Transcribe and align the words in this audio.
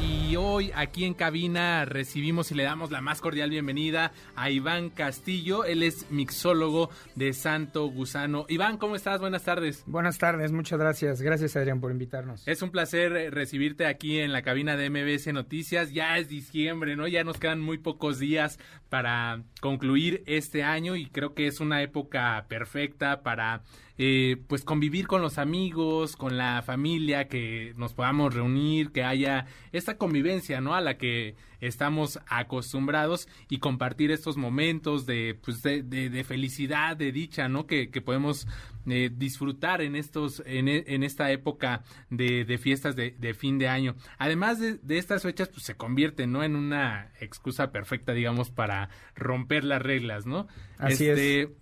Y 0.00 0.36
hoy 0.36 0.72
aquí 0.74 1.04
en 1.04 1.14
cabina 1.14 1.84
recibimos 1.84 2.50
y 2.50 2.54
le 2.54 2.64
damos 2.64 2.90
la 2.90 3.00
más 3.00 3.20
cordial 3.20 3.50
bienvenida 3.50 4.12
a 4.34 4.50
Iván 4.50 4.90
Castillo. 4.90 5.64
Él 5.64 5.82
es 5.82 6.10
mixólogo 6.10 6.90
de 7.14 7.32
Santo 7.32 7.86
Gusano. 7.86 8.44
Iván, 8.48 8.76
¿cómo 8.76 8.96
estás? 8.96 9.20
Buenas 9.20 9.44
tardes. 9.44 9.84
Buenas 9.86 10.18
tardes, 10.18 10.50
muchas 10.50 10.78
gracias. 10.78 11.22
Gracias 11.22 11.56
Adrián 11.56 11.80
por 11.80 11.92
invitarnos. 11.92 12.46
Es 12.48 12.62
un 12.62 12.70
placer 12.70 13.16
eh, 13.16 13.30
recibirte 13.30 13.86
aquí 13.86 14.18
en 14.18 14.32
la 14.32 14.42
cabina 14.42 14.76
de 14.76 14.90
MBS 14.90 15.32
Noticias. 15.32 15.92
Ya 15.92 16.18
es 16.18 16.28
diciembre, 16.28 16.96
¿no? 16.96 17.06
Ya 17.06 17.22
nos 17.22 17.38
quedan 17.38 17.60
muy 17.60 17.78
pocos 17.78 18.18
días 18.18 18.58
para 18.88 19.42
concluir 19.60 20.24
este 20.26 20.64
año 20.64 20.96
y 20.96 21.06
creo 21.06 21.34
que 21.34 21.46
es 21.46 21.60
una 21.60 21.82
época 21.82 22.46
perfecta 22.48 23.22
para 23.22 23.62
eh, 23.96 24.38
pues 24.48 24.64
convivir 24.64 25.06
con 25.06 25.22
los 25.22 25.38
amigos, 25.38 26.16
con 26.16 26.36
la 26.36 26.62
familia, 26.62 27.28
que 27.28 27.74
nos 27.76 27.94
podamos 27.94 28.34
reunir, 28.34 28.90
que 28.90 29.04
haya 29.04 29.46
esta 29.84 29.98
convivencia, 29.98 30.60
¿no? 30.60 30.74
A 30.74 30.80
la 30.80 30.96
que 30.96 31.36
estamos 31.60 32.18
acostumbrados 32.26 33.28
y 33.50 33.58
compartir 33.58 34.10
estos 34.10 34.36
momentos 34.36 35.04
de, 35.04 35.38
pues 35.42 35.62
de, 35.62 36.24
felicidad, 36.26 36.96
de 36.96 37.12
dicha, 37.12 37.48
¿no? 37.48 37.66
Que, 37.66 37.88
podemos 38.04 38.46
eh, 38.86 39.10
disfrutar 39.14 39.82
en 39.82 39.94
estos, 39.94 40.42
en, 40.46 40.68
en 40.68 41.02
esta 41.02 41.30
época 41.30 41.82
de, 42.08 42.58
fiestas 42.58 42.96
de, 42.96 43.34
fin 43.34 43.58
de 43.58 43.68
año. 43.68 43.94
Además 44.18 44.58
de, 44.58 44.98
estas 44.98 45.22
fechas, 45.22 45.48
pues 45.48 45.64
se 45.64 45.76
convierte, 45.76 46.26
¿no? 46.26 46.42
En 46.42 46.56
una 46.56 47.12
excusa 47.20 47.70
perfecta, 47.70 48.12
digamos, 48.12 48.50
para 48.50 48.88
romper 49.14 49.64
las 49.64 49.82
reglas, 49.82 50.24
¿no? 50.24 50.48
Así 50.78 51.06
es. 51.06 51.18
Este, 51.18 51.54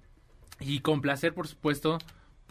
y 0.61 0.79
complacer, 0.81 1.35
por 1.35 1.49
supuesto, 1.49 1.99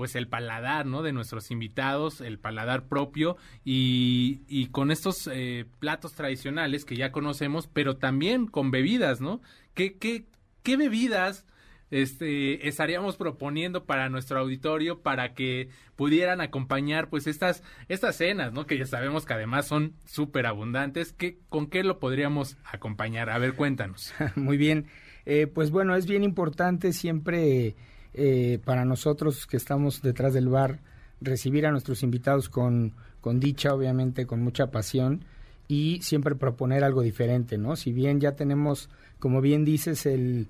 pues 0.01 0.15
el 0.15 0.27
paladar, 0.27 0.87
¿no? 0.87 1.03
De 1.03 1.13
nuestros 1.13 1.51
invitados, 1.51 2.21
el 2.21 2.39
paladar 2.39 2.87
propio 2.87 3.37
y, 3.63 4.65
con 4.71 4.89
estos 4.89 5.29
eh, 5.31 5.65
platos 5.77 6.13
tradicionales 6.13 6.85
que 6.85 6.95
ya 6.95 7.11
conocemos, 7.11 7.67
pero 7.67 7.97
también 7.97 8.47
con 8.47 8.71
bebidas, 8.71 9.21
¿no? 9.21 9.43
¿Qué, 9.75 9.99
qué, 9.99 10.25
qué 10.63 10.75
bebidas 10.75 11.45
este, 11.91 12.67
estaríamos 12.67 13.15
proponiendo 13.15 13.85
para 13.85 14.09
nuestro 14.09 14.39
auditorio 14.39 15.03
para 15.03 15.35
que 15.35 15.69
pudieran 15.95 16.41
acompañar 16.41 17.07
pues 17.11 17.27
estas, 17.27 17.61
estas 17.87 18.15
cenas, 18.15 18.53
¿no? 18.53 18.65
Que 18.65 18.79
ya 18.79 18.87
sabemos 18.87 19.27
que 19.27 19.35
además 19.35 19.67
son 19.67 19.93
súper 20.07 20.47
abundantes. 20.47 21.13
¿Qué, 21.13 21.37
¿Con 21.47 21.67
qué 21.67 21.83
lo 21.83 21.99
podríamos 21.99 22.57
acompañar? 22.65 23.29
A 23.29 23.37
ver, 23.37 23.53
cuéntanos. 23.53 24.15
Muy 24.35 24.57
bien. 24.57 24.87
Eh, 25.27 25.45
pues 25.45 25.69
bueno, 25.69 25.95
es 25.95 26.07
bien 26.07 26.23
importante 26.23 26.91
siempre 26.91 27.75
eh, 28.13 28.59
para 28.63 28.85
nosotros 28.85 29.47
que 29.47 29.57
estamos 29.57 30.01
detrás 30.01 30.33
del 30.33 30.49
bar, 30.49 30.79
recibir 31.21 31.65
a 31.65 31.71
nuestros 31.71 32.03
invitados 32.03 32.49
con, 32.49 32.93
con 33.21 33.39
dicha, 33.39 33.73
obviamente, 33.73 34.25
con 34.25 34.41
mucha 34.41 34.71
pasión 34.71 35.23
y 35.67 36.01
siempre 36.01 36.35
proponer 36.35 36.83
algo 36.83 37.01
diferente, 37.01 37.57
¿no? 37.57 37.75
Si 37.75 37.93
bien 37.93 38.19
ya 38.19 38.33
tenemos, 38.33 38.89
como 39.19 39.39
bien 39.39 39.63
dices, 39.63 40.05
el, 40.05 40.47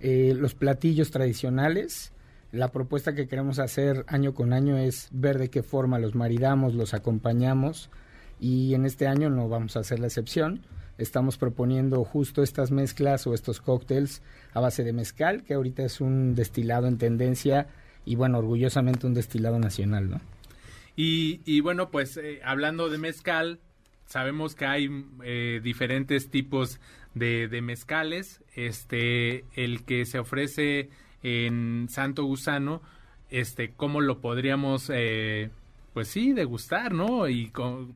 eh, 0.00 0.34
los 0.36 0.54
platillos 0.54 1.10
tradicionales, 1.10 2.12
la 2.52 2.68
propuesta 2.68 3.14
que 3.14 3.28
queremos 3.28 3.58
hacer 3.58 4.04
año 4.08 4.34
con 4.34 4.52
año 4.52 4.76
es 4.76 5.08
ver 5.12 5.38
de 5.38 5.50
qué 5.50 5.62
forma 5.62 5.98
los 5.98 6.14
maridamos, 6.14 6.74
los 6.74 6.94
acompañamos 6.94 7.90
y 8.40 8.74
en 8.74 8.86
este 8.86 9.06
año 9.06 9.30
no 9.30 9.48
vamos 9.48 9.76
a 9.76 9.80
hacer 9.80 10.00
la 10.00 10.06
excepción 10.06 10.62
estamos 11.00 11.38
proponiendo 11.38 12.04
justo 12.04 12.42
estas 12.42 12.70
mezclas 12.70 13.26
o 13.26 13.34
estos 13.34 13.60
cócteles 13.60 14.22
a 14.52 14.60
base 14.60 14.84
de 14.84 14.92
mezcal, 14.92 15.42
que 15.44 15.54
ahorita 15.54 15.84
es 15.84 16.00
un 16.00 16.34
destilado 16.34 16.86
en 16.86 16.98
tendencia 16.98 17.68
y 18.04 18.16
bueno, 18.16 18.38
orgullosamente 18.38 19.06
un 19.06 19.14
destilado 19.14 19.58
nacional, 19.58 20.10
¿no? 20.10 20.20
Y, 20.96 21.60
bueno, 21.62 21.90
pues 21.90 22.18
eh, 22.18 22.40
hablando 22.44 22.90
de 22.90 22.98
mezcal, 22.98 23.58
sabemos 24.04 24.54
que 24.54 24.66
hay 24.66 25.06
eh, 25.24 25.60
diferentes 25.62 26.28
tipos 26.28 26.78
de, 27.14 27.48
de, 27.48 27.62
mezcales. 27.62 28.42
Este, 28.54 29.46
el 29.54 29.84
que 29.84 30.04
se 30.04 30.18
ofrece 30.18 30.90
en 31.22 31.86
Santo 31.88 32.24
Gusano, 32.24 32.82
este, 33.30 33.72
¿cómo 33.74 34.02
lo 34.02 34.20
podríamos 34.20 34.90
eh, 34.92 35.50
pues 35.92 36.08
sí, 36.08 36.32
degustar, 36.32 36.92
¿no? 36.92 37.28
Y 37.28 37.52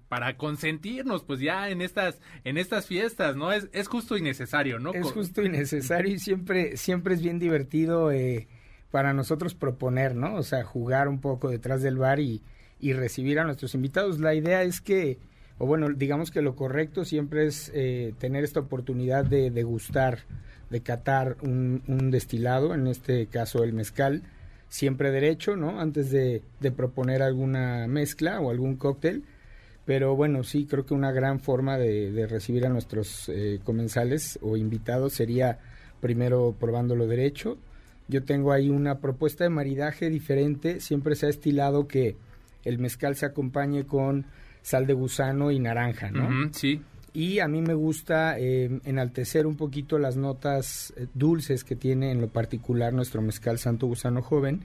para 0.08 0.36
consentirnos, 0.36 1.22
pues 1.22 1.40
ya 1.40 1.70
en 1.70 1.80
estas, 1.80 2.20
en 2.42 2.58
estas 2.58 2.86
fiestas, 2.86 3.36
¿no? 3.36 3.52
Es, 3.52 3.68
es 3.72 3.88
justo 3.88 4.16
y 4.16 4.22
necesario, 4.22 4.78
¿no? 4.78 4.92
Es 4.92 5.12
justo 5.12 5.42
y 5.42 5.48
necesario 5.48 6.14
y 6.14 6.18
siempre, 6.18 6.76
siempre 6.76 7.14
es 7.14 7.22
bien 7.22 7.38
divertido 7.38 8.10
eh, 8.10 8.48
para 8.90 9.12
nosotros 9.12 9.54
proponer, 9.54 10.16
¿no? 10.16 10.34
O 10.34 10.42
sea, 10.42 10.64
jugar 10.64 11.08
un 11.08 11.20
poco 11.20 11.48
detrás 11.50 11.82
del 11.82 11.96
bar 11.96 12.18
y, 12.18 12.42
y 12.80 12.92
recibir 12.92 13.38
a 13.38 13.44
nuestros 13.44 13.74
invitados. 13.74 14.18
La 14.18 14.34
idea 14.34 14.62
es 14.64 14.80
que, 14.80 15.18
o 15.58 15.66
bueno, 15.66 15.88
digamos 15.90 16.32
que 16.32 16.42
lo 16.42 16.56
correcto 16.56 17.04
siempre 17.04 17.46
es 17.46 17.70
eh, 17.74 18.12
tener 18.18 18.42
esta 18.42 18.60
oportunidad 18.60 19.24
de 19.24 19.50
degustar, 19.50 20.20
de 20.68 20.82
catar 20.82 21.36
un, 21.42 21.82
un 21.86 22.10
destilado, 22.10 22.74
en 22.74 22.88
este 22.88 23.26
caso 23.26 23.62
el 23.62 23.72
mezcal, 23.72 24.24
siempre 24.74 25.12
derecho, 25.12 25.54
¿no? 25.54 25.80
Antes 25.80 26.10
de, 26.10 26.42
proponer 26.76 27.22
alguna 27.22 27.86
mezcla 27.86 28.40
o 28.40 28.50
algún 28.50 28.74
cóctel. 28.74 29.22
Pero 29.84 30.16
bueno, 30.16 30.42
sí, 30.42 30.66
creo 30.66 30.84
que 30.84 30.94
una 30.94 31.12
gran 31.12 31.38
forma 31.38 31.78
de, 31.78 32.26
recibir 32.28 32.66
a 32.66 32.70
nuestros 32.70 33.28
eh, 33.28 33.60
comensales 33.62 34.36
o 34.42 34.56
invitados 34.56 35.12
sería 35.12 35.60
primero 36.00 36.56
probándolo 36.58 37.06
derecho. 37.06 37.56
Yo 38.08 38.24
tengo 38.24 38.50
ahí 38.50 38.68
una 38.68 38.98
propuesta 38.98 39.44
de 39.44 39.50
maridaje 39.50 40.10
diferente. 40.10 40.80
Siempre 40.80 41.14
se 41.14 41.26
ha 41.26 41.28
estilado 41.28 41.86
que 41.86 42.16
el 42.64 42.80
mezcal 42.80 43.14
se 43.14 43.26
acompañe 43.26 43.84
con 43.84 44.26
sal 44.62 44.88
de 44.88 44.94
gusano 44.94 45.52
y 45.52 45.60
naranja, 45.60 46.10
¿no? 46.10 46.52
sí 46.52 46.82
y 47.14 47.38
a 47.38 47.46
mí 47.46 47.62
me 47.62 47.74
gusta 47.74 48.36
eh, 48.40 48.80
enaltecer 48.84 49.46
un 49.46 49.56
poquito 49.56 50.00
las 50.00 50.16
notas 50.16 50.92
eh, 50.96 51.06
dulces 51.14 51.62
que 51.62 51.76
tiene 51.76 52.10
en 52.10 52.20
lo 52.20 52.26
particular 52.28 52.92
nuestro 52.92 53.22
mezcal 53.22 53.60
Santo 53.60 53.86
Gusano 53.86 54.20
Joven. 54.20 54.62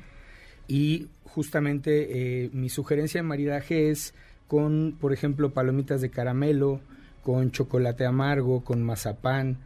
Y 0.67 1.09
justamente 1.25 2.45
eh, 2.45 2.49
mi 2.51 2.69
sugerencia 2.69 3.19
de 3.21 3.27
maridaje 3.27 3.91
es 3.91 4.15
con, 4.47 4.97
por 4.99 5.13
ejemplo, 5.13 5.53
palomitas 5.53 6.01
de 6.01 6.09
caramelo, 6.09 6.81
con 7.23 7.51
chocolate 7.51 8.07
amargo, 8.07 8.63
con 8.63 8.81
mazapán, 8.81 9.57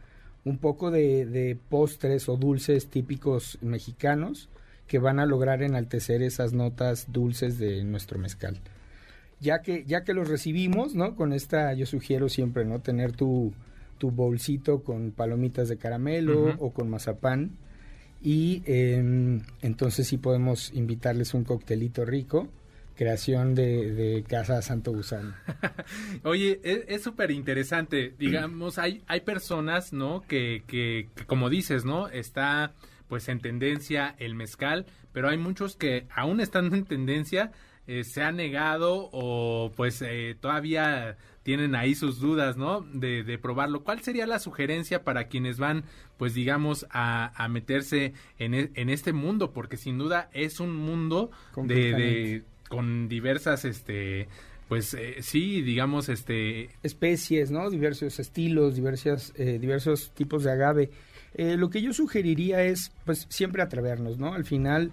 un 0.44 0.58
poco 0.58 0.90
de, 0.90 1.24
de 1.24 1.56
postres 1.56 2.28
o 2.28 2.36
dulces 2.36 2.88
típicos 2.88 3.56
mexicanos 3.62 4.50
que 4.86 4.98
van 4.98 5.20
a 5.20 5.26
lograr 5.26 5.62
enaltecer 5.62 6.20
esas 6.20 6.52
notas 6.52 7.10
dulces 7.10 7.58
de 7.58 7.82
nuestro 7.82 8.18
mezcal 8.18 8.60
ya 9.44 9.60
que, 9.60 9.84
ya 9.84 10.02
que 10.02 10.14
los 10.14 10.28
recibimos, 10.28 10.94
¿no? 10.94 11.14
Con 11.14 11.32
esta, 11.32 11.74
yo 11.74 11.86
sugiero 11.86 12.28
siempre, 12.28 12.64
¿no? 12.64 12.80
Tener 12.80 13.12
tu, 13.12 13.52
tu 13.98 14.10
bolsito 14.10 14.82
con 14.82 15.12
palomitas 15.12 15.68
de 15.68 15.76
caramelo 15.76 16.56
o 16.58 16.72
con 16.72 16.88
mazapán. 16.88 17.50
Y 18.22 18.62
em, 18.64 19.42
entonces 19.60 20.08
sí 20.08 20.16
podemos 20.16 20.72
invitarles 20.72 21.34
un 21.34 21.44
coctelito 21.44 22.06
rico, 22.06 22.48
creación 22.96 23.54
de, 23.54 24.24
Casa 24.26 24.62
Santo 24.62 24.92
Gusano. 24.92 25.34
Oye, 26.24 26.58
es 26.64 27.02
súper 27.02 27.30
interesante. 27.30 28.14
Digamos, 28.18 28.78
hay, 28.78 29.02
hay 29.06 29.20
personas, 29.20 29.92
¿no? 29.92 30.22
Que, 30.22 30.62
que, 30.66 31.10
que, 31.14 31.26
como 31.26 31.50
dices, 31.50 31.84
¿no? 31.84 32.08
Está 32.08 32.72
pues 33.08 33.28
en 33.28 33.40
tendencia 33.40 34.14
el 34.18 34.34
mezcal, 34.34 34.86
pero 35.12 35.28
hay 35.28 35.36
muchos 35.36 35.76
que 35.76 36.06
aún 36.10 36.40
están 36.40 36.74
en 36.74 36.86
tendencia 36.86 37.52
eh, 37.86 38.02
se 38.04 38.22
ha 38.22 38.32
negado 38.32 39.10
o 39.12 39.70
pues 39.76 40.00
eh, 40.00 40.36
todavía 40.40 41.18
tienen 41.42 41.74
ahí 41.74 41.94
sus 41.94 42.18
dudas, 42.18 42.56
¿no? 42.56 42.80
De, 42.80 43.38
probarlo. 43.38 43.84
¿Cuál 43.84 44.00
sería 44.00 44.26
la 44.26 44.38
sugerencia 44.38 45.04
para 45.04 45.28
quienes 45.28 45.58
van, 45.58 45.84
pues 46.16 46.32
digamos, 46.32 46.86
a, 46.90 47.46
meterse 47.50 48.14
en, 48.38 48.54
e, 48.54 48.70
en, 48.74 48.88
este 48.88 49.12
mundo? 49.12 49.52
Porque 49.52 49.76
sin 49.76 49.98
duda 49.98 50.30
es 50.32 50.60
un 50.60 50.74
mundo 50.74 51.30
de, 51.56 52.44
con 52.70 53.08
diversas, 53.08 53.66
este, 53.66 54.28
pues 54.68 54.94
eh, 54.94 55.16
sí, 55.20 55.60
digamos, 55.60 56.08
este... 56.08 56.70
Especies, 56.82 57.50
¿no? 57.50 57.68
Diversos 57.68 58.18
estilos, 58.18 58.76
diversos, 58.76 59.34
diversos 59.36 60.12
tipos 60.14 60.44
de 60.44 60.52
agave. 60.52 60.90
lo 61.36 61.68
que 61.68 61.82
yo 61.82 61.92
sugeriría 61.92 62.64
es, 62.64 62.92
pues, 63.04 63.26
siempre 63.28 63.60
atrevernos, 63.60 64.16
¿no? 64.16 64.32
Al 64.32 64.46
final 64.46 64.90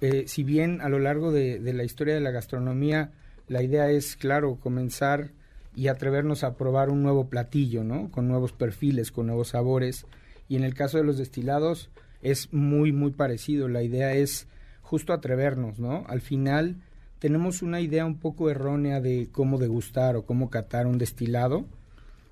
eh, 0.00 0.24
si 0.26 0.42
bien 0.42 0.80
a 0.80 0.88
lo 0.88 0.98
largo 0.98 1.32
de, 1.32 1.60
la 1.60 1.84
historia 1.84 2.14
de 2.14 2.20
la 2.20 2.30
gastronomía 2.30 3.12
la 3.48 3.62
idea 3.62 3.90
es, 3.90 4.16
claro, 4.16 4.56
comenzar 4.56 5.30
y 5.74 5.88
atrevernos 5.88 6.44
a 6.44 6.56
probar 6.56 6.90
un 6.90 7.02
nuevo 7.02 7.28
platillo, 7.28 7.84
¿no? 7.84 8.10
Con 8.10 8.28
nuevos 8.28 8.52
perfiles, 8.52 9.10
con 9.10 9.26
nuevos 9.26 9.48
sabores. 9.48 10.06
Y 10.48 10.56
en 10.56 10.64
el 10.64 10.74
caso 10.74 10.98
de 10.98 11.04
los 11.04 11.18
destilados 11.18 11.90
es 12.22 12.52
muy, 12.52 12.92
muy 12.92 13.10
parecido. 13.10 13.68
La 13.68 13.82
idea 13.82 14.14
es 14.14 14.46
justo 14.80 15.12
atrevernos, 15.12 15.78
¿no? 15.78 16.04
Al 16.08 16.20
final 16.20 16.76
tenemos 17.18 17.62
una 17.62 17.80
idea 17.80 18.06
un 18.06 18.18
poco 18.18 18.50
errónea 18.50 19.00
de 19.00 19.28
cómo 19.32 19.58
degustar 19.58 20.16
o 20.16 20.24
cómo 20.24 20.50
catar 20.50 20.86
un 20.86 20.98
destilado. 20.98 21.66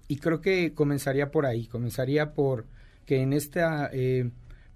Y 0.09 0.17
creo 0.17 0.41
que 0.41 0.75
comenzaría 0.75 1.31
por 1.31 1.47
ahí, 1.47 1.67
comenzaría 1.67 2.35
por 2.35 2.67
que 3.07 3.23
en 3.23 3.33
esta... 3.33 3.91
Eh, 3.93 4.31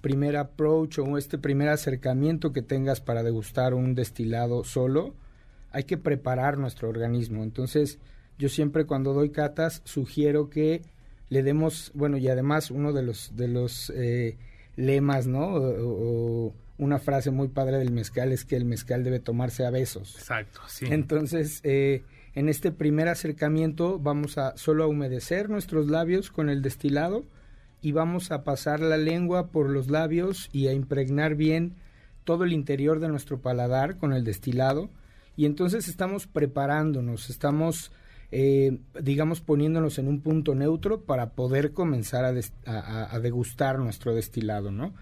primer 0.04 0.36
approach 0.36 0.98
o 0.98 1.16
este 1.16 1.38
primer 1.38 1.70
acercamiento 1.70 2.52
que 2.52 2.60
tengas 2.60 3.00
para 3.00 3.22
degustar 3.22 3.72
un 3.72 3.94
destilado 3.94 4.62
solo, 4.62 5.14
hay 5.70 5.84
que 5.84 5.96
preparar 5.96 6.58
nuestro 6.58 6.90
organismo. 6.90 7.42
Entonces, 7.42 7.98
yo 8.38 8.50
siempre 8.50 8.84
cuando 8.84 9.14
doy 9.14 9.30
catas 9.30 9.80
sugiero 9.84 10.50
que 10.50 10.82
le 11.30 11.42
demos, 11.42 11.90
bueno, 11.94 12.18
y 12.18 12.28
además 12.28 12.70
uno 12.70 12.92
de 12.92 13.02
los 13.02 13.34
de 13.34 13.48
los 13.48 13.90
eh, 13.96 14.36
lemas, 14.76 15.26
¿no? 15.26 15.54
O, 15.54 16.54
una 16.76 16.98
frase 16.98 17.30
muy 17.30 17.48
padre 17.48 17.78
del 17.78 17.90
mezcal 17.90 18.30
es 18.30 18.44
que 18.44 18.56
el 18.56 18.66
mezcal 18.66 19.04
debe 19.04 19.20
tomarse 19.20 19.64
a 19.64 19.70
besos. 19.70 20.16
Exacto, 20.18 20.60
sí. 20.66 20.84
Entonces, 20.90 21.60
eh, 21.62 22.02
en 22.34 22.50
este 22.50 22.72
primer 22.72 23.08
acercamiento 23.08 23.98
vamos 23.98 24.36
a 24.36 24.54
solo 24.58 24.84
a 24.84 24.86
humedecer 24.86 25.48
nuestros 25.48 25.86
labios 25.86 26.30
con 26.30 26.50
el 26.50 26.60
destilado 26.60 27.24
y 27.84 27.92
vamos 27.92 28.30
a 28.30 28.44
pasar 28.44 28.80
la 28.80 28.96
lengua 28.96 29.48
por 29.48 29.68
los 29.68 29.90
labios 29.90 30.48
y 30.52 30.68
a 30.68 30.72
impregnar 30.72 31.34
bien 31.34 31.74
todo 32.24 32.44
el 32.44 32.54
interior 32.54 32.98
de 32.98 33.08
nuestro 33.08 33.42
paladar 33.42 33.98
con 33.98 34.14
el 34.14 34.24
destilado. 34.24 34.88
Y 35.36 35.44
entonces 35.44 35.86
estamos 35.86 36.26
preparándonos, 36.26 37.28
estamos, 37.28 37.92
eh, 38.32 38.78
digamos, 38.98 39.42
poniéndonos 39.42 39.98
en 39.98 40.08
un 40.08 40.22
punto 40.22 40.54
neutro 40.54 41.02
para 41.02 41.32
poder 41.34 41.72
comenzar 41.72 42.24
a, 42.24 43.18
degustar 43.20 43.78
nuestro 43.78 44.14
destilado, 44.14 44.72
¿no? 44.72 44.94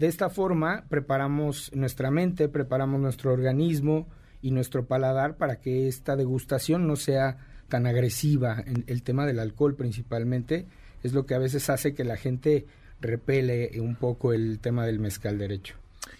De 0.00 0.08
esta 0.08 0.28
forma 0.28 0.84
preparamos 0.88 1.70
nuestra 1.74 2.10
mente, 2.10 2.48
preparamos 2.48 3.00
nuestro 3.00 3.32
organismo 3.32 4.08
y 4.42 4.50
nuestro 4.50 4.86
paladar 4.86 5.36
para 5.36 5.60
que 5.60 5.86
esta 5.86 6.16
degustación 6.16 6.88
no 6.88 6.96
sea 6.96 7.36
tan 7.68 7.86
agresiva, 7.86 8.64
en 8.66 8.82
el 8.88 9.04
tema 9.04 9.26
del 9.26 9.38
alcohol 9.38 9.76
principalmente, 9.76 10.66
es 11.06 11.14
lo 11.14 11.24
que 11.24 11.34
a 11.34 11.38
veces 11.38 11.70
hace 11.70 11.94
que 11.94 12.04
la 12.04 12.16
gente 12.16 12.66
repele 13.00 13.80
un 13.80 13.96
poco 13.96 14.32
el 14.32 14.58
tema 14.58 14.86
del 14.86 14.98
mezcal 14.98 15.38
derecho. 15.38 15.76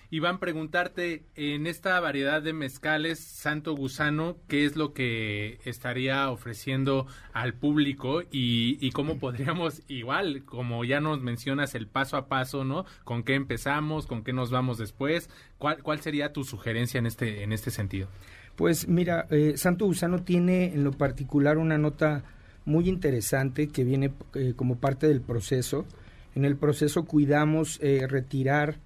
Iván, 0.09 0.38
preguntarte, 0.38 1.25
en 1.35 1.67
esta 1.67 1.99
variedad 1.99 2.41
de 2.41 2.53
mezcales, 2.53 3.19
Santo 3.19 3.75
Gusano, 3.75 4.37
¿qué 4.47 4.65
es 4.65 4.77
lo 4.77 4.93
que 4.93 5.59
estaría 5.65 6.31
ofreciendo 6.31 7.06
al 7.33 7.55
público 7.55 8.23
y, 8.31 8.91
cómo 8.93 9.19
podríamos, 9.19 9.83
igual, 9.88 10.44
como 10.44 10.85
ya 10.85 11.00
nos 11.00 11.21
mencionas, 11.21 11.75
el 11.75 11.88
paso 11.88 12.17
a 12.17 12.29
paso, 12.29 12.65
¿no? 12.65 12.85
¿Con 13.03 13.25
qué 13.25 13.35
empezamos? 13.35 14.06
¿Con 14.06 14.23
qué 14.23 14.33
nos 14.33 14.50
vamos 14.50 14.79
después? 14.79 15.29
¿Cuál, 15.59 15.83
cuál 15.83 16.00
sería 16.00 16.33
tu 16.33 16.44
sugerencia 16.44 16.99
en 16.99 17.06
este, 17.06 17.43
en 17.43 17.53
este 17.53 17.73
sentido? 17.73 18.09
Pues 18.55 18.87
mira, 18.88 19.27
eh, 19.31 19.55
Santo 19.56 19.87
Gusano 19.87 20.23
tiene 20.23 20.73
en 20.73 20.85
lo 20.85 20.93
particular 20.93 21.59
una 21.59 21.79
nota 21.79 22.25
muy 22.66 22.88
interesante 22.88 23.68
que 23.68 23.84
viene 23.84 24.12
eh, 24.34 24.52
como 24.54 24.76
parte 24.76 25.08
del 25.08 25.22
proceso. 25.22 25.86
En 26.34 26.44
el 26.44 26.56
proceso 26.56 27.04
cuidamos 27.06 27.78
eh, 27.80 28.06
retirar 28.06 28.78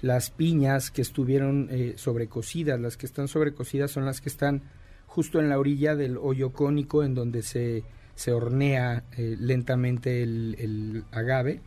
las 0.00 0.30
piñas 0.30 0.90
que 0.90 1.02
estuvieron 1.02 1.68
eh, 1.70 1.94
sobrecocidas. 1.96 2.80
Las 2.80 2.96
que 2.96 3.06
están 3.06 3.28
sobrecocidas 3.28 3.90
son 3.90 4.06
las 4.06 4.20
que 4.20 4.28
están 4.28 4.62
justo 5.06 5.40
en 5.40 5.48
la 5.48 5.58
orilla 5.58 5.96
del 5.96 6.16
hoyo 6.16 6.52
cónico 6.52 7.02
en 7.02 7.14
donde 7.14 7.42
se, 7.42 7.82
se 8.14 8.32
hornea 8.32 9.04
lentamente 9.16 10.22
el, 10.22 11.04
agave. 11.12 11.60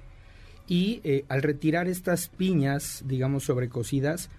Y 0.68 1.24
al 1.30 1.44
retirar 1.44 1.88
estas 1.88 2.28
piñas, 2.28 3.04
digamos, 3.08 3.46
sobrecocidas, 3.46 4.30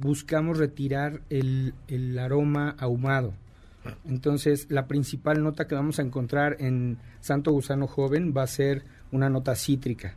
buscamos 0.00 0.58
retirar 0.58 1.22
el, 1.30 1.72
el 1.88 2.18
aroma 2.18 2.76
ahumado 2.78 3.32
entonces, 4.04 4.66
la 4.70 4.86
principal 4.86 5.42
nota 5.42 5.66
que 5.66 5.74
vamos 5.74 5.98
a 5.98 6.02
encontrar 6.02 6.56
en 6.60 6.98
Santo 7.20 7.52
Gusano 7.52 7.86
Joven 7.86 8.32
va 8.36 8.42
a 8.42 8.46
ser 8.46 8.84
una 9.12 9.28
nota 9.30 9.54
cítrica, 9.54 10.16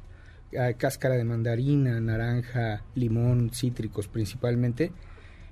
cáscara 0.78 1.16
de 1.16 1.24
mandarina, 1.24 2.00
naranja, 2.00 2.84
limón, 2.96 3.52
cítricos 3.52 4.08
principalmente. 4.08 4.92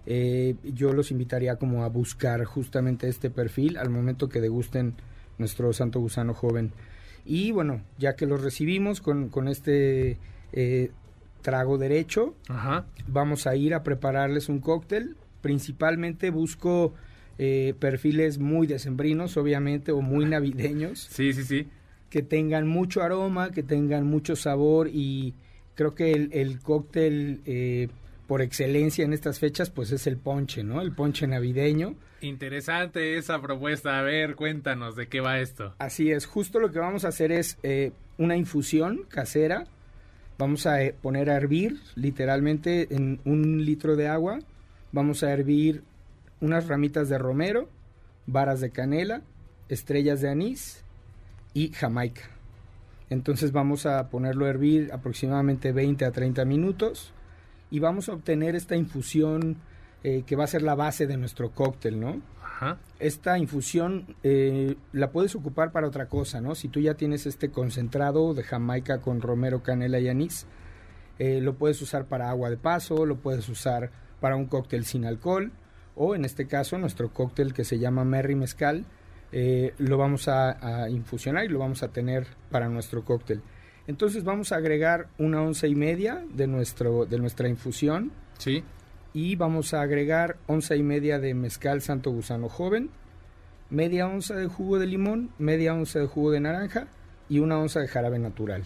Eh, 0.10 0.56
yo 0.64 0.94
los 0.94 1.12
invitaría 1.12 1.58
como 1.58 1.84
a 1.84 1.90
buscar 1.90 2.46
justamente 2.46 3.10
este 3.10 3.30
perfil 3.30 3.78
al 3.78 3.90
momento 3.90 4.30
que 4.30 4.40
degusten 4.40 4.96
nuestro 5.38 5.74
Santo 5.74 6.00
Gusano 6.00 6.34
Joven. 6.34 6.72
Y 7.26 7.52
bueno, 7.52 7.82
ya 7.98 8.16
que 8.16 8.26
los 8.26 8.42
recibimos 8.42 9.02
con, 9.02 9.30
este 9.50 10.18
eh, 10.54 10.92
trago 11.42 11.78
derecho, 11.78 12.36
vamos 13.06 13.48
a 13.48 13.56
ir 13.58 13.74
a 13.74 13.84
prepararles 13.84 14.48
un 14.48 14.60
cóctel. 14.60 15.18
Principalmente 15.42 16.30
busco 16.30 16.94
eh, 17.40 17.74
perfiles 17.80 18.40
muy 18.40 18.66
decembrinos, 18.68 19.38
obviamente, 19.38 19.92
o 19.92 20.02
muy 20.02 20.26
navideños. 20.26 21.08
Sí, 21.12 21.34
sí, 21.34 21.44
sí. 21.44 21.68
Que 22.10 22.24
tengan 22.24 22.68
mucho 22.68 23.04
aroma, 23.04 23.52
que 23.52 23.64
tengan 23.64 24.06
mucho 24.06 24.36
sabor 24.36 24.90
y 24.92 25.34
creo 25.76 25.94
que 25.94 26.12
el, 26.12 26.60
cóctel 26.62 27.42
eh, 27.46 27.90
por 28.28 28.42
excelencia 28.42 29.06
en 29.06 29.14
estas 29.14 29.40
fechas, 29.40 29.70
pues 29.70 29.92
es 29.92 30.08
el 30.08 30.18
ponche, 30.18 30.64
¿no? 30.64 30.82
El 30.82 30.94
ponche 30.94 31.28
navideño. 31.28 31.96
Interesante 32.22 33.18
esa 33.18 33.40
propuesta. 33.42 34.00
A 34.00 34.02
ver, 34.02 34.36
cuéntanos 34.36 34.96
de 34.96 35.08
qué 35.08 35.22
va 35.22 35.40
esto. 35.40 35.76
Así 35.78 36.12
es, 36.12 36.26
justo 36.26 36.60
lo 36.60 36.72
que 36.72 36.80
vamos 36.80 37.06
a 37.06 37.10
hacer 37.10 37.32
es 37.32 37.58
eh, 37.62 37.92
una 38.18 38.36
infusión 38.36 39.04
casera. 39.08 39.66
Vamos 40.40 40.66
a 40.66 40.78
poner 41.02 41.30
a 41.30 41.36
hervir, 41.36 41.80
literalmente, 41.96 42.94
en 42.94 43.20
un 43.26 43.64
litro 43.66 43.96
de 43.96 44.08
agua. 44.08 44.40
Vamos 44.92 45.24
a 45.24 45.32
hervir 45.32 45.84
unas 46.42 46.68
ramitas 46.68 47.10
de 47.10 47.18
romero, 47.18 47.70
varas 48.26 48.60
de 48.62 48.72
canela, 48.72 49.22
estrellas 49.70 50.22
de 50.22 50.30
anís 50.30 50.84
y 51.54 51.72
jamaica. 51.72 52.24
Entonces 53.10 53.52
vamos 53.52 53.86
a 53.86 54.10
ponerlo 54.10 54.46
a 54.46 54.50
hervir 54.50 54.92
aproximadamente 54.92 55.72
20 55.72 56.06
a 56.06 56.12
30 56.12 56.46
minutos 56.46 57.14
y 57.72 57.80
vamos 57.80 58.10
a 58.10 58.14
obtener 58.14 58.56
esta 58.56 58.76
infusión 58.76 59.58
eh, 60.04 60.24
que 60.26 60.36
va 60.36 60.44
a 60.44 60.48
ser 60.48 60.62
la 60.62 60.76
base 60.76 61.08
de 61.08 61.18
nuestro 61.18 61.52
cóctel, 61.52 62.00
¿no? 62.00 62.22
Esta 63.00 63.38
infusión 63.38 64.16
eh, 64.24 64.76
la 64.92 65.12
puedes 65.12 65.36
ocupar 65.36 65.72
para 65.72 65.88
otra 65.88 66.08
cosa, 66.08 66.42
¿no? 66.42 66.56
Si 66.56 66.70
tú 66.70 66.80
ya 66.80 66.96
tienes 66.96 67.28
este 67.28 67.50
concentrado 67.52 68.34
de 68.34 68.44
jamaica 68.44 69.00
con 69.00 69.22
romero, 69.22 69.62
canela 69.62 70.00
y 70.00 70.10
anís, 70.10 70.48
eh, 71.20 71.40
lo 71.42 71.56
puedes 71.56 71.82
usar 71.82 72.06
para 72.06 72.30
agua 72.30 72.50
de 72.50 72.58
paso, 72.58 73.06
lo 73.06 73.18
puedes 73.18 73.48
usar 73.50 73.92
para 74.20 74.36
un 74.36 74.46
cóctel 74.46 74.86
sin 74.86 75.06
alcohol, 75.06 75.52
o 75.98 76.16
en 76.16 76.26
este 76.26 76.48
caso 76.48 76.78
nuestro 76.78 77.12
cóctel 77.12 77.54
que 77.54 77.64
se 77.64 77.80
llama 77.80 78.04
Merry 78.04 78.36
Mezcal, 78.36 78.86
eh, 79.32 79.74
lo 79.78 79.98
vamos 79.98 80.28
a, 80.28 80.88
infusionar 80.90 81.46
y 81.46 81.50
lo 81.50 81.60
vamos 81.60 81.84
a 81.84 81.90
tener 81.90 82.28
para 82.50 82.70
nuestro 82.70 83.04
cóctel. 83.04 83.42
Entonces 83.88 84.24
vamos 84.24 84.52
a 84.52 84.58
agregar 84.58 85.08
una 85.18 85.42
once 85.42 85.68
y 85.68 85.76
media 85.76 86.24
de, 86.34 86.48
nuestro, 86.48 87.06
de 87.06 87.18
nuestra 87.18 87.48
infusión. 87.50 88.12
Sí. 88.38 88.64
Y 89.14 89.36
vamos 89.36 89.74
a 89.74 89.82
agregar 89.82 90.38
once 90.48 90.76
y 90.76 90.84
media 90.84 91.20
de 91.20 91.34
mezcal 91.34 91.82
Santo 91.82 92.12
Gusano 92.12 92.50
Joven, 92.50 92.90
media 93.70 94.08
onza 94.08 94.36
de 94.36 94.48
jugo 94.48 94.80
de 94.80 94.88
limón, 94.88 95.32
media 95.38 95.74
onza 95.74 96.00
de 96.00 96.06
jugo 96.06 96.32
de 96.32 96.40
naranja 96.40 96.88
y 97.28 97.40
una 97.40 97.58
onza 97.58 97.80
de 97.80 97.88
jarabe 97.88 98.20
natural. 98.20 98.64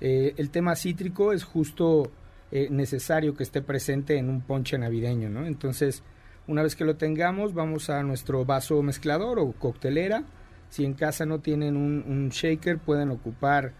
Eh, 0.00 0.34
el 0.36 0.50
tema 0.50 0.74
cítrico 0.74 1.32
es 1.32 1.44
justo 1.44 2.10
eh, 2.50 2.68
necesario 2.70 3.34
que 3.34 3.44
esté 3.44 3.62
presente 3.62 4.18
en 4.18 4.28
un 4.28 4.42
ponche 4.42 4.76
navideño, 4.76 5.30
¿no? 5.30 5.46
Entonces 5.46 6.02
una 6.46 6.62
vez 6.62 6.74
que 6.74 6.84
lo 6.84 6.96
tengamos, 6.96 7.54
vamos 7.54 7.88
a 7.88 8.02
nuestro 8.02 8.44
vaso 8.44 8.82
mezclador 8.82 9.38
o 9.38 9.52
coctelera. 9.52 10.24
Si 10.70 10.84
en 10.84 10.94
casa 10.94 11.24
no 11.26 11.40
tienen 11.40 11.76
un, 11.76 12.28
shaker, 12.30 12.78
pueden 12.78 13.10
ocupar 13.10 13.72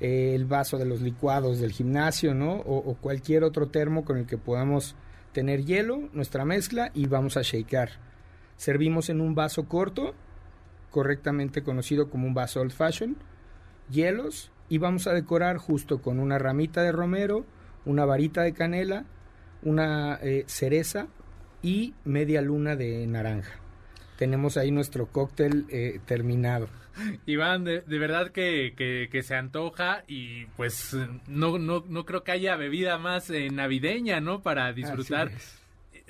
eh, 0.00 0.32
el 0.34 0.44
vaso 0.46 0.78
de 0.78 0.86
los 0.86 1.00
licuados 1.00 1.60
del 1.60 1.72
gimnasio, 1.72 2.34
¿no? 2.34 2.54
O, 2.54 2.94
cualquier 2.94 3.44
otro 3.44 3.68
termo 3.68 4.04
con 4.04 4.16
el 4.16 4.26
que 4.26 4.38
podamos 4.38 4.96
tener 5.32 5.64
hielo, 5.64 6.08
nuestra 6.12 6.44
mezcla 6.44 6.90
y 6.94 7.06
vamos 7.06 7.36
a 7.36 7.42
shakear. 7.42 7.90
Servimos 8.56 9.10
en 9.10 9.20
un 9.20 9.34
vaso 9.34 9.68
corto, 9.68 10.14
correctamente 10.90 11.62
conocido 11.62 12.10
como 12.10 12.26
un 12.26 12.34
vaso 12.34 12.60
old 12.60 12.72
fashion, 12.72 13.16
hielos 13.90 14.50
y 14.68 14.78
vamos 14.78 15.06
a 15.06 15.12
decorar 15.12 15.58
justo 15.58 16.02
con 16.02 16.18
una 16.18 16.38
ramita 16.38 16.82
de 16.82 16.90
romero, 16.90 17.44
una 17.84 18.04
varita 18.04 18.42
de 18.42 18.54
canela, 18.54 19.04
una 19.62 20.18
eh, 20.22 20.44
cereza 20.46 21.08
y 21.62 21.94
media 22.04 22.42
luna 22.42 22.76
de 22.76 23.06
naranja. 23.06 23.52
Tenemos 24.16 24.56
ahí 24.56 24.70
nuestro 24.70 25.06
cóctel 25.06 25.66
eh, 25.70 26.00
terminado. 26.06 26.68
Iván, 27.26 27.64
de, 27.64 27.80
verdad 27.86 28.30
que, 28.30 28.74
que, 28.76 29.22
se 29.22 29.34
antoja 29.36 30.02
y 30.08 30.46
pues 30.56 30.96
no, 31.28 31.58
no, 31.58 31.84
no 31.88 32.04
creo 32.04 32.24
que 32.24 32.32
haya 32.32 32.56
bebida 32.56 32.98
más 32.98 33.30
eh, 33.30 33.50
navideña, 33.50 34.20
¿no? 34.20 34.42
Para 34.42 34.72
disfrutar 34.72 35.30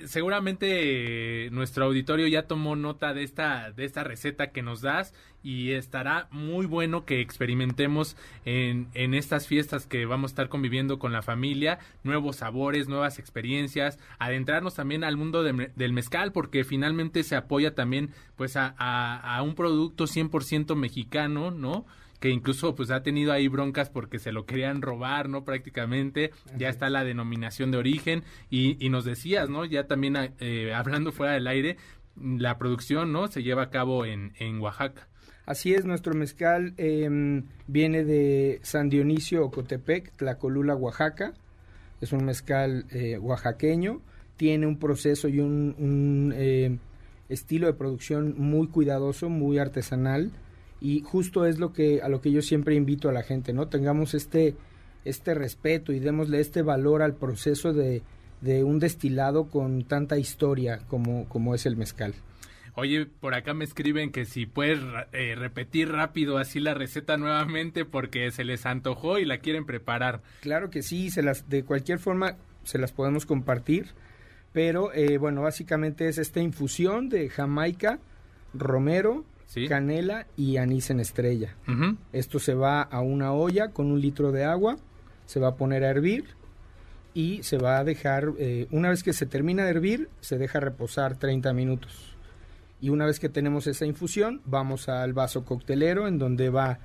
seguramente 0.05 1.49
nuestro 1.51 1.85
auditorio 1.85 2.27
ya 2.27 2.47
tomó 2.47 2.75
nota 2.75 3.13
de 3.13 3.23
esta, 3.23 3.71
de 3.71 3.85
esta 3.85 4.03
receta 4.03 4.51
que 4.51 4.61
nos 4.61 4.81
das 4.81 5.13
y 5.43 5.71
estará 5.71 6.27
muy 6.31 6.65
bueno 6.65 7.05
que 7.05 7.21
experimentemos 7.21 8.17
en, 8.45 8.87
en 8.93 9.13
estas 9.13 9.47
fiestas 9.47 9.85
que 9.85 10.05
vamos 10.05 10.31
a 10.31 10.33
estar 10.33 10.49
conviviendo 10.49 10.99
con 10.99 11.11
la 11.11 11.21
familia, 11.21 11.79
nuevos 12.03 12.37
sabores, 12.37 12.87
nuevas 12.87 13.19
experiencias, 13.19 13.99
adentrarnos 14.19 14.75
también 14.75 15.03
al 15.03 15.17
mundo 15.17 15.43
del 15.43 15.93
mezcal 15.93 16.31
porque 16.31 16.63
finalmente 16.63 17.23
se 17.23 17.35
apoya 17.35 17.75
también 17.75 18.11
pues 18.35 18.57
a, 18.57 18.75
a, 18.77 19.37
a 19.37 19.41
un 19.41 19.55
producto 19.55 20.05
100% 20.05 20.75
mexicano, 20.75 21.51
¿no? 21.51 21.85
Que 22.19 22.29
incluso 22.29 22.75
pues 22.75 22.91
ha 22.91 23.03
tenido 23.03 23.31
ahí 23.31 23.47
broncas 23.47 23.89
porque 23.89 24.19
se 24.19 24.31
lo 24.31 24.45
querían 24.45 24.81
robar, 24.81 25.29
¿no? 25.29 25.45
Prácticamente, 25.45 26.31
ya 26.57 26.69
está 26.69 26.89
la 26.89 27.03
denominación 27.03 27.71
de 27.71 27.77
origen 27.77 28.23
y, 28.49 28.83
y 28.83 28.89
nos 28.89 29.05
decías, 29.05 29.49
¿no? 29.49 29.65
Ya 29.65 29.87
también 29.87 30.15
eh, 30.39 30.73
hablando 30.73 31.11
fuera 31.11 31.33
del 31.33 31.47
aire, 31.47 31.77
la 32.15 32.57
producción, 32.57 33.11
¿no? 33.11 33.27
Se 33.27 33.43
lleva 33.43 33.63
a 33.63 33.69
cabo 33.69 34.05
en, 34.05 34.33
en 34.39 34.59
Oaxaca. 34.59 35.07
Así 35.45 35.73
es, 35.73 35.83
nuestro 35.83 36.13
mezcal 36.13 36.75
em, 36.77 37.45
viene 37.65 38.03
de 38.03 38.59
San 38.61 38.87
Dionisio, 38.89 39.45
Ocotepec, 39.45 40.11
Tlacolula, 40.15 40.75
Oaxaca. 40.75 41.33
Es 42.01 42.13
un 42.13 42.23
mezcal 42.23 42.85
eh, 42.91 43.17
oaxaqueño. 43.17 44.01
Tiene 44.37 44.67
un 44.67 44.77
proceso 44.77 45.27
y 45.27 45.39
un, 45.39 46.33
em, 46.37 46.77
estilo 47.29 47.65
de 47.65 47.73
producción 47.73 48.35
muy 48.37 48.67
cuidadoso, 48.67 49.29
muy 49.29 49.57
artesanal. 49.57 50.31
Y 50.81 51.01
justo 51.01 51.45
es 51.45 51.59
lo 51.59 51.73
que 51.73 52.01
a 52.01 52.09
lo 52.09 52.21
que 52.21 52.31
yo 52.31 52.41
siempre 52.41 52.75
invito 52.75 53.09
a 53.09 53.13
la 53.13 53.23
gente, 53.23 53.53
¿no? 53.53 53.67
Tengamos 53.67 54.13
este, 54.13 54.55
este 55.05 55.33
respeto 55.33 55.91
y 55.91 55.99
démosle 55.99 56.39
este 56.39 56.61
valor 56.61 57.01
al 57.01 57.15
proceso 57.15 57.73
de, 57.73 58.01
de 58.41 58.63
un 58.63 58.79
destilado 58.79 59.49
con 59.49 59.83
tanta 59.83 60.17
historia 60.17 60.79
como, 60.87 61.27
como 61.27 61.55
es 61.55 61.65
el 61.65 61.75
mezcal. 61.75 62.13
Oye, 62.75 63.05
por 63.07 63.33
acá 63.33 63.53
me 63.53 63.65
escriben 63.65 64.11
que 64.11 64.23
si 64.23 64.45
puedes 64.45 64.79
eh, 65.11 65.35
repetir 65.35 65.91
rápido 65.91 66.37
así 66.37 66.61
la 66.61 66.73
receta 66.73 67.17
nuevamente 67.17 67.83
porque 67.83 68.31
se 68.31 68.45
les 68.45 68.65
antojó 68.65 69.19
y 69.19 69.25
la 69.25 69.39
quieren 69.39 69.65
preparar. 69.65 70.21
Claro 70.39 70.69
que 70.69 70.81
sí, 70.81 71.09
se 71.09 71.21
las, 71.21 71.49
de 71.49 71.63
cualquier 71.63 71.99
forma 71.99 72.37
se 72.63 72.77
las 72.77 72.93
podemos 72.93 73.25
compartir, 73.25 73.87
pero 74.53 74.93
eh, 74.93 75.17
bueno, 75.17 75.41
básicamente 75.41 76.07
es 76.07 76.17
esta 76.17 76.39
infusión 76.39 77.09
de 77.09 77.27
jamaica, 77.29 77.99
romero, 78.53 79.25
canela 79.67 80.27
y 80.35 80.57
anís 80.57 80.89
en 80.89 80.99
estrella. 80.99 81.55
Esto 82.13 82.39
se 82.39 82.53
va 82.53 82.81
a 82.81 83.01
una 83.01 83.33
olla 83.33 83.69
con 83.69 83.91
un 83.91 84.01
litro 84.01 84.31
de 84.31 84.45
agua, 84.45 84.77
se 85.25 85.39
va 85.39 85.49
a 85.49 85.55
poner 85.55 85.83
a 85.83 85.89
hervir 85.89 86.25
y 87.13 87.43
se 87.43 87.57
va 87.57 87.79
a 87.79 87.83
dejar, 87.83 88.33
eh, 88.37 88.67
una 88.71 88.89
vez 88.89 89.03
que 89.03 89.13
se 89.13 89.25
termina 89.25 89.63
de 89.63 89.71
hervir, 89.71 90.09
se 90.21 90.37
deja 90.37 90.59
reposar 90.59 91.17
30 91.17 91.53
minutos 91.53 92.15
y 92.81 92.89
una 92.89 93.05
vez 93.05 93.19
que 93.19 93.29
tenemos 93.29 93.67
esa 93.67 93.85
infusión, 93.85 94.41
vamos 94.45 94.89
al 94.89 95.13
vaso 95.13 95.43
coctelero 95.43 96.07
en 96.07 96.17
donde 96.17 96.49
va 96.49 96.79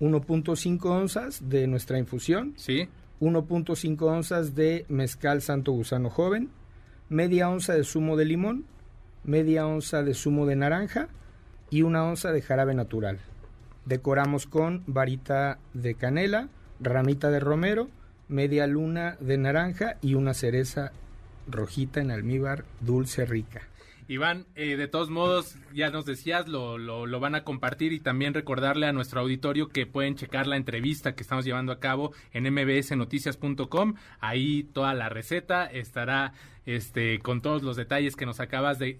1.5 0.00 0.84
onzas 0.86 1.48
de 1.48 1.66
nuestra 1.66 1.98
infusión. 1.98 2.54
Sí. 2.56 2.88
1.5 3.20 4.02
onzas 4.02 4.54
de 4.54 4.86
mezcal 4.88 5.42
santo 5.42 5.72
gusano 5.72 6.08
joven, 6.08 6.50
media 7.08 7.50
onza 7.50 7.74
de 7.74 7.84
zumo 7.84 8.16
de 8.16 8.24
limón, 8.24 8.64
media 9.24 9.66
onza 9.66 10.02
de 10.02 10.14
zumo 10.14 10.46
de 10.46 10.56
naranja 10.56 11.08
y 11.70 11.82
una 11.82 12.04
onza 12.04 12.32
de 12.32 12.42
jarabe 12.42 12.74
natural. 12.74 13.18
Decoramos 13.86 14.46
con 14.46 14.82
varita 14.86 15.58
de 15.72 15.94
canela, 15.94 16.48
ramita 16.80 17.30
de 17.30 17.40
romero, 17.40 17.88
media 18.28 18.66
luna 18.66 19.16
de 19.20 19.38
naranja 19.38 19.96
y 20.02 20.14
una 20.14 20.34
cereza 20.34 20.92
rojita 21.48 22.00
en 22.00 22.10
almíbar 22.10 22.64
dulce 22.80 23.24
rica. 23.24 23.62
Iván, 24.10 24.46
eh, 24.56 24.76
de 24.76 24.88
todos 24.88 25.08
modos, 25.08 25.54
ya 25.72 25.90
nos 25.90 26.04
decías, 26.04 26.48
lo, 26.48 26.78
lo, 26.78 27.20
van 27.20 27.36
a 27.36 27.44
compartir 27.44 27.92
y 27.92 28.00
también 28.00 28.34
recordarle 28.34 28.88
a 28.88 28.92
nuestro 28.92 29.20
auditorio 29.20 29.68
que 29.68 29.86
pueden 29.86 30.16
checar 30.16 30.48
la 30.48 30.56
entrevista 30.56 31.14
que 31.14 31.22
estamos 31.22 31.44
llevando 31.44 31.70
a 31.70 31.78
cabo 31.78 32.12
en 32.32 32.52
mbsnoticias.com. 32.52 33.94
Ahí 34.18 34.64
toda 34.64 34.94
la 34.94 35.10
receta 35.10 35.66
estará 35.66 36.32
este, 36.66 37.20
con 37.20 37.40
todos 37.40 37.62
los 37.62 37.76
detalles 37.76 38.16
que 38.16 38.26
nos 38.26 38.40
acabas 38.40 38.80
de, 38.80 38.94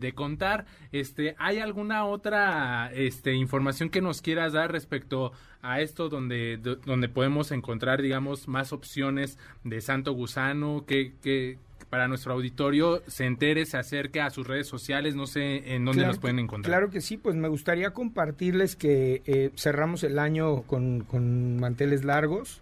de, 0.00 0.12
contar. 0.12 0.66
Este, 0.90 1.36
¿Hay 1.38 1.60
alguna 1.60 2.04
otra 2.04 2.90
este, 2.92 3.34
información 3.34 3.90
que 3.90 4.00
nos 4.00 4.22
quieras 4.22 4.54
dar 4.54 4.72
respecto 4.72 5.30
a 5.62 5.80
esto 5.82 6.08
donde, 6.08 6.56
donde 6.56 7.08
podemos 7.08 7.52
encontrar, 7.52 8.02
digamos, 8.02 8.48
más 8.48 8.72
opciones 8.72 9.38
de 9.62 9.80
Santo 9.80 10.14
Gusano? 10.14 10.84
¿Qué, 10.84 11.14
qué, 11.22 11.58
para 11.90 12.08
nuestro 12.08 12.34
auditorio 12.34 13.02
se 13.06 13.24
entere, 13.24 13.64
se 13.64 13.78
acerque 13.78 14.20
a 14.20 14.30
sus 14.30 14.46
redes 14.46 14.66
sociales, 14.66 15.14
no 15.14 15.26
sé 15.26 15.74
en 15.74 15.84
dónde 15.84 16.06
nos 16.06 16.18
pueden 16.18 16.38
encontrar. 16.38 16.70
Claro 16.70 16.90
que 16.90 17.00
sí, 17.00 17.16
pues 17.16 17.34
me 17.36 17.48
gustaría 17.48 17.90
compartirles 17.90 18.76
que 18.76 19.22
eh, 19.26 19.50
cerramos 19.56 20.04
el 20.04 20.18
año 20.18 20.62
con, 20.62 21.58
manteles 21.58 22.04
largos. 22.04 22.60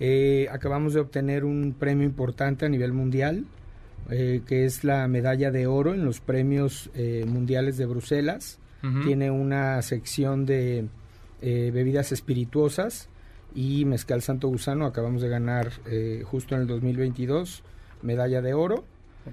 Eh, 0.00 0.48
acabamos 0.50 0.94
de 0.94 1.00
obtener 1.00 1.44
un 1.44 1.74
premio 1.78 2.04
importante 2.04 2.66
a 2.66 2.68
nivel 2.68 2.92
mundial, 2.92 3.44
eh, 4.10 4.42
que 4.46 4.64
es 4.64 4.84
la 4.84 5.06
medalla 5.08 5.50
de 5.50 5.66
oro 5.66 5.94
en 5.94 6.04
los 6.04 6.20
premios 6.20 6.90
mundiales 7.26 7.76
de 7.76 7.86
Bruselas. 7.86 8.58
Tiene 9.04 9.32
una 9.32 9.82
sección 9.82 10.46
de 10.46 10.86
bebidas 11.40 12.12
espirituosas 12.12 13.08
y 13.54 13.84
Mezcal 13.84 14.22
Santo 14.22 14.48
Gusano. 14.48 14.86
Acabamos 14.86 15.20
de 15.20 15.28
ganar 15.28 15.72
justo 16.24 16.54
en 16.54 16.62
el 16.62 16.66
2022 16.68 17.64
medalla 18.02 18.42
de 18.42 18.54
oro. 18.54 18.84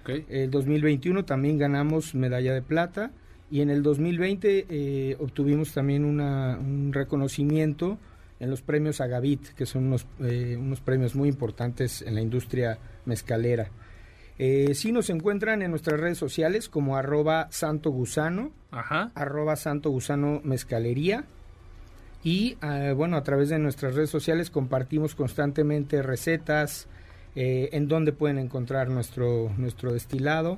Okay. 0.01 0.25
El 0.29 0.51
2021 0.51 1.25
también 1.25 1.57
ganamos 1.57 2.15
medalla 2.15 2.53
de 2.53 2.61
plata 2.61 3.11
y 3.49 3.61
en 3.61 3.69
el 3.69 3.83
2020 3.83 4.65
eh, 4.69 5.17
obtuvimos 5.19 5.73
también 5.73 6.03
un 6.03 6.91
reconocimiento 6.91 7.97
en 8.39 8.49
los 8.49 8.61
premios 8.61 9.01
Agavit, 9.01 9.53
que 9.53 9.65
son 9.65 9.85
unos, 9.85 10.07
eh, 10.19 10.57
unos 10.59 10.81
premios 10.81 11.15
muy 11.15 11.29
importantes 11.29 12.01
en 12.01 12.15
la 12.15 12.21
industria 12.21 12.77
mezcalera. 13.05 13.69
Eh, 14.37 14.73
sí 14.75 14.91
nos 14.91 15.09
encuentran 15.09 15.61
en 15.61 15.71
nuestras 15.71 15.99
redes 15.99 16.17
sociales 16.17 16.67
como 16.67 16.97
arroba 16.97 17.47
santo 17.51 17.91
gusano, 17.91 18.51
arroba 18.71 19.55
santo 19.55 19.89
gusano 19.89 20.41
mezcalería. 20.43 21.23
Y 22.23 22.57
ah, 22.61 22.91
bueno, 22.95 23.17
a 23.17 23.23
través 23.23 23.49
de 23.49 23.59
nuestras 23.59 23.95
redes 23.95 24.09
sociales 24.09 24.49
compartimos 24.49 25.15
constantemente 25.15 26.01
recetas, 26.01 26.87
eh, 27.35 27.69
en 27.73 27.87
dónde 27.87 28.13
pueden 28.13 28.37
encontrar 28.37 28.89
nuestro, 28.89 29.51
nuestro 29.57 29.93
destilado. 29.93 30.57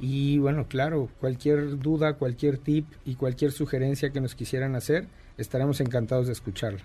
Y 0.00 0.38
bueno, 0.38 0.66
claro, 0.68 1.08
cualquier 1.20 1.78
duda, 1.78 2.14
cualquier 2.14 2.58
tip 2.58 2.86
y 3.04 3.14
cualquier 3.14 3.52
sugerencia 3.52 4.10
que 4.10 4.20
nos 4.20 4.34
quisieran 4.34 4.74
hacer, 4.74 5.06
estaremos 5.38 5.80
encantados 5.80 6.26
de 6.26 6.32
escucharla. 6.32 6.82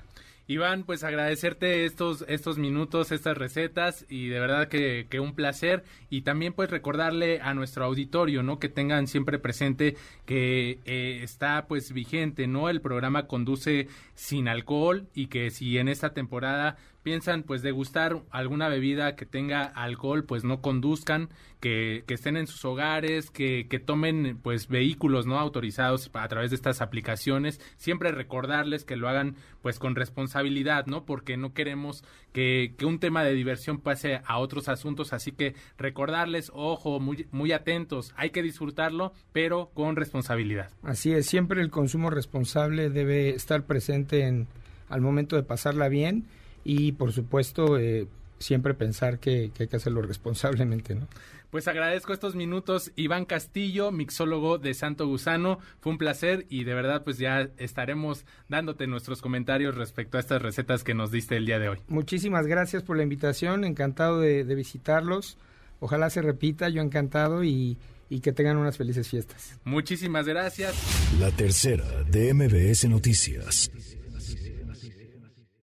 Iván, 0.49 0.83
pues 0.83 1.03
agradecerte 1.03 1.83
estos, 1.83 2.23
estos 2.29 2.57
minutos, 2.57 3.11
estas 3.11 3.37
recetas 3.37 4.05
y 4.07 4.29
de 4.29 4.39
verdad 4.39 4.69
que, 4.69 5.05
que, 5.09 5.19
un 5.19 5.35
placer 5.35 5.83
y 6.09 6.21
también 6.21 6.53
pues 6.53 6.69
recordarle 6.69 7.41
a 7.41 7.53
nuestro 7.53 7.83
auditorio, 7.83 8.43
¿no? 8.43 8.57
Que 8.57 8.69
tengan 8.69 9.07
siempre 9.07 9.39
presente 9.39 9.97
que 10.25 10.79
eh, 10.85 11.19
está 11.21 11.65
pues 11.67 11.91
vigente, 11.91 12.47
¿no? 12.47 12.69
El 12.69 12.79
programa 12.79 13.27
conduce 13.27 13.89
sin 14.15 14.47
alcohol 14.47 15.07
y 15.13 15.27
que 15.27 15.49
si 15.49 15.77
en 15.79 15.89
esta 15.89 16.13
temporada 16.13 16.77
piensan 17.07 17.43
pues 17.43 17.61
degustar 17.61 18.21
alguna 18.31 18.67
bebida 18.67 19.15
que 19.15 19.25
tenga 19.25 19.63
alcohol, 19.63 20.25
pues 20.25 20.43
no 20.43 20.59
conduzcan, 20.59 21.29
que, 21.61 22.03
que 22.05 22.13
estén 22.15 22.35
en 22.35 22.47
sus 22.47 22.65
hogares, 22.65 23.31
que, 23.31 23.67
que, 23.69 23.79
tomen 23.79 24.37
pues 24.43 24.67
vehículos 24.67 25.25
no 25.25 25.39
autorizados 25.39 26.11
a 26.11 26.27
través 26.27 26.49
de 26.49 26.57
estas 26.57 26.81
aplicaciones, 26.81 27.61
siempre 27.77 28.11
recordarles 28.11 28.83
que 28.83 28.97
lo 28.97 29.07
hagan 29.07 29.37
pues 29.61 29.79
con 29.79 29.95
responsabilidad, 29.95 30.85
¿no? 30.87 31.05
Porque 31.05 31.37
no 31.37 31.53
queremos 31.53 32.03
que, 32.33 32.73
que 32.77 32.85
un 32.85 32.99
tema 32.99 33.23
de 33.23 33.31
diversión 33.31 33.79
pase 33.79 34.19
a 34.25 34.37
otros 34.39 34.67
asuntos, 34.67 35.13
así 35.13 35.31
que 35.31 35.55
recordarles, 35.77 36.51
ojo, 36.53 36.99
muy, 36.99 37.25
muy 37.31 37.53
atentos, 37.53 38.13
hay 38.17 38.31
que 38.31 38.43
disfrutarlo, 38.43 39.13
pero 39.31 39.71
con 39.73 39.95
responsabilidad. 39.95 40.71
Así 40.83 41.13
es, 41.13 41.25
siempre 41.25 41.61
el 41.61 41.69
consumo 41.69 42.09
responsable 42.09 42.89
debe 42.89 43.29
estar 43.29 43.65
presente 43.65 44.23
en 44.23 44.49
al 44.89 44.99
momento 44.99 45.37
de 45.37 45.43
pasarla 45.43 45.87
bien 45.87 46.25
y 46.67 46.91
por 46.91 47.13
supuesto 47.13 47.79
eh, 47.79 48.07
siempre 48.39 48.73
pensar 48.73 49.19
que, 49.19 49.51
hay 49.57 49.67
que 49.67 49.75
hacerlo 49.77 50.01
responsablemente, 50.01 50.95
¿no? 50.95 51.07
Pues 51.49 51.69
agradezco 51.69 52.11
estos 52.11 52.35
minutos, 52.35 52.91
Iván 52.97 53.23
Castillo, 53.23 53.89
mixólogo 53.93 54.57
de 54.57 54.73
Santo 54.73 55.07
Gusano. 55.07 55.59
Fue 55.79 55.93
un 55.93 55.97
placer 55.97 56.45
y 56.49 56.65
de 56.65 56.73
verdad 56.73 57.05
pues 57.05 57.19
ya 57.19 57.49
estaremos 57.57 58.25
dándote 58.49 58.85
nuestros 58.85 59.21
comentarios 59.21 59.75
respecto 59.75 60.17
a 60.17 60.19
estas 60.19 60.41
recetas 60.41 60.83
que 60.83 60.93
nos 60.93 61.09
diste 61.09 61.37
el 61.37 61.45
día 61.45 61.57
de 61.57 61.69
hoy. 61.69 61.77
Muchísimas 61.87 62.47
gracias 62.47 62.83
por 62.83 62.97
la 62.97 63.03
invitación, 63.03 63.63
encantado 63.63 64.19
de, 64.19 64.43
visitarlos. 64.43 65.37
Ojalá 65.79 66.09
se 66.09 66.21
repita, 66.21 66.67
yo 66.67 66.81
encantado 66.81 67.45
y, 67.45 67.77
y 68.09 68.19
que 68.19 68.33
tengan 68.33 68.57
unas 68.57 68.75
felices 68.75 69.07
fiestas. 69.07 69.57
Muchísimas 69.63 70.27
gracias. 70.27 70.75
La 71.17 71.31
tercera 71.31 72.03
de 72.11 72.33
MBS 72.33 72.89
Noticias. 72.89 73.71